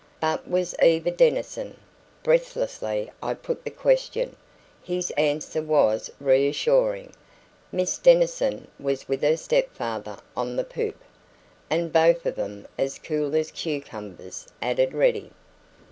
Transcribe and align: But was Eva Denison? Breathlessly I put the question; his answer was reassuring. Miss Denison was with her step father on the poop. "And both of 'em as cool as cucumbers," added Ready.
But 0.19 0.47
was 0.49 0.73
Eva 0.81 1.11
Denison? 1.11 1.77
Breathlessly 2.23 3.11
I 3.21 3.35
put 3.35 3.63
the 3.63 3.69
question; 3.69 4.35
his 4.81 5.11
answer 5.11 5.61
was 5.61 6.09
reassuring. 6.19 7.13
Miss 7.71 7.99
Denison 7.99 8.67
was 8.79 9.07
with 9.07 9.21
her 9.21 9.37
step 9.37 9.71
father 9.75 10.17
on 10.35 10.55
the 10.55 10.63
poop. 10.63 10.97
"And 11.69 11.93
both 11.93 12.25
of 12.25 12.39
'em 12.39 12.67
as 12.79 12.97
cool 12.97 13.35
as 13.35 13.51
cucumbers," 13.51 14.47
added 14.59 14.95
Ready. 14.95 15.29